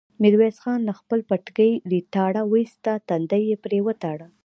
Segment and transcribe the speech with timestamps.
[0.21, 4.27] ميرويس خان له خپل پټکي ريتاړه واېسته، تندی يې پرې وتاړه.